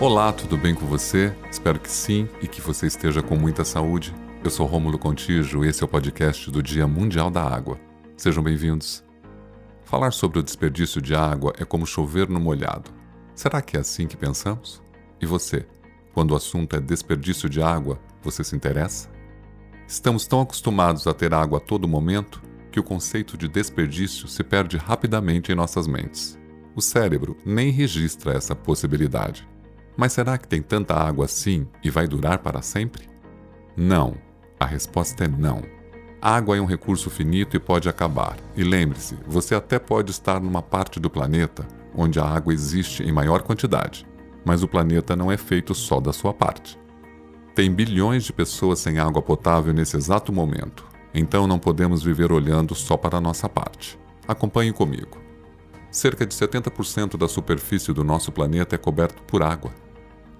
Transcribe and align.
Olá, 0.00 0.32
tudo 0.32 0.56
bem 0.56 0.74
com 0.74 0.86
você? 0.86 1.30
Espero 1.50 1.78
que 1.78 1.90
sim 1.90 2.26
e 2.40 2.48
que 2.48 2.62
você 2.62 2.86
esteja 2.86 3.22
com 3.22 3.36
muita 3.36 3.66
saúde. 3.66 4.14
Eu 4.42 4.48
sou 4.48 4.64
Rômulo 4.64 4.98
Contijo 4.98 5.62
e 5.62 5.68
esse 5.68 5.82
é 5.82 5.84
o 5.84 5.88
podcast 5.88 6.50
do 6.50 6.62
Dia 6.62 6.86
Mundial 6.86 7.30
da 7.30 7.42
Água. 7.42 7.78
Sejam 8.16 8.42
bem-vindos. 8.42 9.04
Falar 9.84 10.12
sobre 10.12 10.38
o 10.38 10.42
desperdício 10.42 11.02
de 11.02 11.14
água 11.14 11.52
é 11.58 11.66
como 11.66 11.86
chover 11.86 12.30
no 12.30 12.40
molhado. 12.40 12.90
Será 13.34 13.60
que 13.60 13.76
é 13.76 13.80
assim 13.80 14.06
que 14.06 14.16
pensamos? 14.16 14.82
E 15.20 15.26
você? 15.26 15.66
Quando 16.14 16.30
o 16.30 16.36
assunto 16.36 16.76
é 16.76 16.80
desperdício 16.80 17.46
de 17.46 17.60
água, 17.60 18.00
você 18.22 18.42
se 18.42 18.56
interessa? 18.56 19.10
Estamos 19.86 20.26
tão 20.26 20.40
acostumados 20.40 21.06
a 21.06 21.12
ter 21.12 21.34
água 21.34 21.58
a 21.58 21.60
todo 21.60 21.86
momento 21.86 22.40
que 22.72 22.80
o 22.80 22.84
conceito 22.84 23.36
de 23.36 23.46
desperdício 23.48 24.26
se 24.28 24.42
perde 24.42 24.78
rapidamente 24.78 25.52
em 25.52 25.54
nossas 25.54 25.86
mentes. 25.86 26.38
O 26.74 26.80
cérebro 26.80 27.36
nem 27.44 27.70
registra 27.70 28.32
essa 28.32 28.56
possibilidade. 28.56 29.46
Mas 29.96 30.12
será 30.12 30.38
que 30.38 30.48
tem 30.48 30.62
tanta 30.62 30.94
água 30.94 31.24
assim 31.24 31.66
e 31.82 31.90
vai 31.90 32.06
durar 32.06 32.38
para 32.38 32.62
sempre? 32.62 33.08
Não. 33.76 34.14
A 34.58 34.66
resposta 34.66 35.24
é 35.24 35.28
não. 35.28 35.62
Água 36.20 36.56
é 36.56 36.60
um 36.60 36.66
recurso 36.66 37.08
finito 37.08 37.56
e 37.56 37.60
pode 37.60 37.88
acabar. 37.88 38.36
E 38.54 38.62
lembre-se, 38.62 39.16
você 39.26 39.54
até 39.54 39.78
pode 39.78 40.10
estar 40.10 40.38
numa 40.40 40.60
parte 40.60 41.00
do 41.00 41.08
planeta 41.08 41.66
onde 41.94 42.20
a 42.20 42.24
água 42.24 42.52
existe 42.52 43.02
em 43.02 43.12
maior 43.12 43.42
quantidade, 43.42 44.06
mas 44.44 44.62
o 44.62 44.68
planeta 44.68 45.16
não 45.16 45.30
é 45.30 45.36
feito 45.36 45.74
só 45.74 46.00
da 46.00 46.12
sua 46.12 46.32
parte. 46.32 46.78
Tem 47.54 47.72
bilhões 47.72 48.24
de 48.24 48.32
pessoas 48.32 48.78
sem 48.78 48.98
água 48.98 49.20
potável 49.20 49.72
nesse 49.72 49.96
exato 49.96 50.32
momento, 50.32 50.86
então 51.12 51.46
não 51.46 51.58
podemos 51.58 52.02
viver 52.02 52.32
olhando 52.32 52.74
só 52.74 52.96
para 52.96 53.18
a 53.18 53.20
nossa 53.20 53.48
parte. 53.48 53.98
Acompanhe 54.28 54.72
comigo. 54.72 55.18
Cerca 55.90 56.24
de 56.24 56.32
70% 56.32 57.18
da 57.18 57.26
superfície 57.26 57.92
do 57.92 58.04
nosso 58.04 58.30
planeta 58.30 58.76
é 58.76 58.78
coberto 58.78 59.22
por 59.24 59.42
água. 59.42 59.72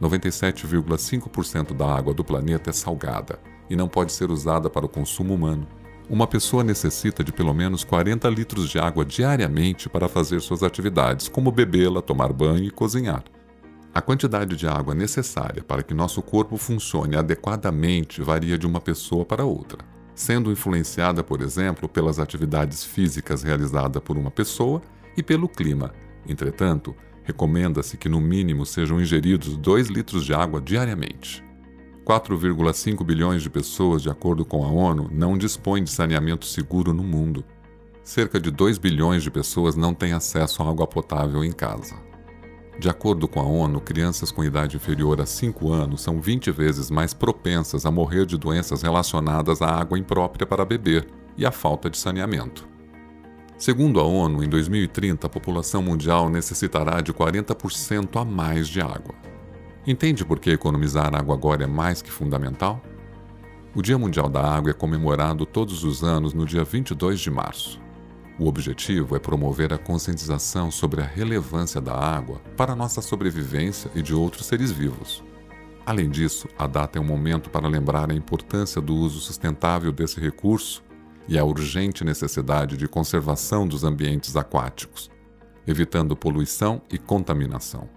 97,5% 0.00 1.74
da 1.74 1.92
água 1.92 2.14
do 2.14 2.22
planeta 2.22 2.70
é 2.70 2.72
salgada 2.72 3.40
e 3.68 3.74
não 3.74 3.88
pode 3.88 4.12
ser 4.12 4.30
usada 4.30 4.70
para 4.70 4.86
o 4.86 4.88
consumo 4.88 5.34
humano. 5.34 5.66
Uma 6.08 6.26
pessoa 6.26 6.62
necessita 6.62 7.24
de 7.24 7.32
pelo 7.32 7.52
menos 7.52 7.82
40 7.82 8.28
litros 8.30 8.68
de 8.68 8.78
água 8.78 9.04
diariamente 9.04 9.88
para 9.88 10.08
fazer 10.08 10.40
suas 10.40 10.62
atividades, 10.62 11.28
como 11.28 11.50
bebê-la, 11.50 12.00
tomar 12.00 12.32
banho 12.32 12.64
e 12.64 12.70
cozinhar. 12.70 13.24
A 13.92 14.00
quantidade 14.00 14.54
de 14.54 14.68
água 14.68 14.94
necessária 14.94 15.64
para 15.64 15.82
que 15.82 15.92
nosso 15.92 16.22
corpo 16.22 16.56
funcione 16.56 17.16
adequadamente 17.16 18.22
varia 18.22 18.56
de 18.56 18.68
uma 18.68 18.80
pessoa 18.80 19.24
para 19.24 19.44
outra, 19.44 19.78
sendo 20.14 20.52
influenciada, 20.52 21.24
por 21.24 21.40
exemplo, 21.40 21.88
pelas 21.88 22.20
atividades 22.20 22.84
físicas 22.84 23.42
realizadas 23.42 24.00
por 24.00 24.16
uma 24.16 24.30
pessoa 24.30 24.80
e 25.16 25.22
pelo 25.22 25.48
clima. 25.48 25.92
Entretanto, 26.28 26.94
recomenda-se 27.22 27.96
que 27.96 28.08
no 28.08 28.20
mínimo 28.20 28.66
sejam 28.66 29.00
ingeridos 29.00 29.56
2 29.56 29.88
litros 29.88 30.24
de 30.24 30.34
água 30.34 30.60
diariamente. 30.60 31.42
4,5 32.04 33.04
bilhões 33.04 33.42
de 33.42 33.50
pessoas, 33.50 34.02
de 34.02 34.10
acordo 34.10 34.44
com 34.44 34.64
a 34.64 34.68
ONU, 34.68 35.08
não 35.12 35.38
dispõem 35.38 35.84
de 35.84 35.90
saneamento 35.90 36.44
seguro 36.46 36.92
no 36.92 37.04
mundo. 37.04 37.44
Cerca 38.02 38.40
de 38.40 38.50
2 38.50 38.78
bilhões 38.78 39.22
de 39.22 39.30
pessoas 39.30 39.76
não 39.76 39.94
têm 39.94 40.12
acesso 40.12 40.62
a 40.62 40.68
água 40.68 40.86
potável 40.86 41.44
em 41.44 41.52
casa. 41.52 41.94
De 42.80 42.88
acordo 42.88 43.28
com 43.28 43.40
a 43.40 43.44
ONU, 43.44 43.78
crianças 43.80 44.32
com 44.32 44.42
idade 44.42 44.76
inferior 44.76 45.20
a 45.20 45.26
5 45.26 45.70
anos 45.70 46.00
são 46.00 46.18
20 46.18 46.50
vezes 46.50 46.90
mais 46.90 47.12
propensas 47.12 47.84
a 47.84 47.90
morrer 47.90 48.24
de 48.24 48.38
doenças 48.38 48.82
relacionadas 48.82 49.60
à 49.60 49.68
água 49.68 49.98
imprópria 49.98 50.46
para 50.46 50.64
beber 50.64 51.06
e 51.36 51.44
à 51.44 51.52
falta 51.52 51.90
de 51.90 51.98
saneamento. 51.98 52.69
Segundo 53.60 54.00
a 54.00 54.04
ONU, 54.04 54.42
em 54.42 54.48
2030 54.48 55.26
a 55.26 55.30
população 55.30 55.82
mundial 55.82 56.30
necessitará 56.30 57.02
de 57.02 57.12
40% 57.12 58.18
a 58.18 58.24
mais 58.24 58.66
de 58.66 58.80
água. 58.80 59.14
Entende 59.86 60.24
por 60.24 60.40
que 60.40 60.48
economizar 60.48 61.14
água 61.14 61.34
agora 61.34 61.64
é 61.64 61.66
mais 61.66 62.00
que 62.00 62.10
fundamental? 62.10 62.80
O 63.74 63.82
Dia 63.82 63.98
Mundial 63.98 64.30
da 64.30 64.40
Água 64.40 64.70
é 64.70 64.72
comemorado 64.72 65.44
todos 65.44 65.84
os 65.84 66.02
anos 66.02 66.32
no 66.32 66.46
dia 66.46 66.64
22 66.64 67.20
de 67.20 67.30
março. 67.30 67.78
O 68.38 68.46
objetivo 68.46 69.14
é 69.14 69.18
promover 69.18 69.74
a 69.74 69.78
conscientização 69.78 70.70
sobre 70.70 71.02
a 71.02 71.06
relevância 71.06 71.82
da 71.82 71.94
água 71.94 72.40
para 72.56 72.74
nossa 72.74 73.02
sobrevivência 73.02 73.90
e 73.94 74.00
de 74.00 74.14
outros 74.14 74.46
seres 74.46 74.72
vivos. 74.72 75.22
Além 75.84 76.08
disso, 76.08 76.48
a 76.58 76.66
data 76.66 76.98
é 76.98 77.02
um 77.02 77.04
momento 77.04 77.50
para 77.50 77.68
lembrar 77.68 78.10
a 78.10 78.14
importância 78.14 78.80
do 78.80 78.94
uso 78.94 79.20
sustentável 79.20 79.92
desse 79.92 80.18
recurso 80.18 80.82
e 81.30 81.38
a 81.38 81.44
urgente 81.44 82.02
necessidade 82.02 82.76
de 82.76 82.88
conservação 82.88 83.66
dos 83.66 83.84
ambientes 83.84 84.34
aquáticos, 84.34 85.08
evitando 85.64 86.16
poluição 86.16 86.82
e 86.90 86.98
contaminação. 86.98 87.88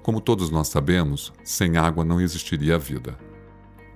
Como 0.00 0.20
todos 0.20 0.48
nós 0.48 0.68
sabemos, 0.68 1.32
sem 1.42 1.76
água 1.76 2.04
não 2.04 2.20
existiria 2.20 2.78
vida. 2.78 3.18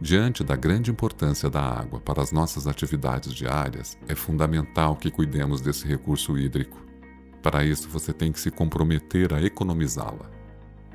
Diante 0.00 0.42
da 0.42 0.56
grande 0.56 0.90
importância 0.90 1.48
da 1.48 1.62
água 1.62 2.00
para 2.00 2.20
as 2.20 2.32
nossas 2.32 2.66
atividades 2.66 3.32
diárias, 3.32 3.96
é 4.08 4.16
fundamental 4.16 4.96
que 4.96 5.12
cuidemos 5.12 5.60
desse 5.60 5.86
recurso 5.86 6.36
hídrico. 6.36 6.84
Para 7.40 7.64
isso, 7.64 7.88
você 7.88 8.12
tem 8.12 8.32
que 8.32 8.40
se 8.40 8.50
comprometer 8.50 9.32
a 9.32 9.40
economizá-la. 9.40 10.28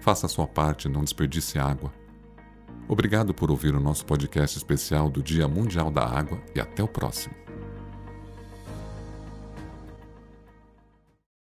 Faça 0.02 0.26
a 0.26 0.30
sua 0.30 0.46
parte 0.46 0.90
e 0.90 0.92
não 0.92 1.06
desperdice 1.06 1.58
água. 1.58 1.94
Obrigado 2.86 3.34
por 3.34 3.50
ouvir 3.50 3.74
o 3.74 3.80
nosso 3.80 4.06
podcast 4.06 4.58
especial 4.58 5.10
do 5.10 5.24
Dia 5.24 5.48
Mundial 5.48 5.90
da 5.90 6.06
Água 6.06 6.42
e 6.54 6.60
até 6.60 6.84
o 6.84 6.88
próximo. 6.88 7.47